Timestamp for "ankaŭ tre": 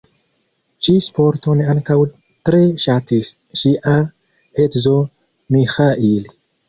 1.73-2.61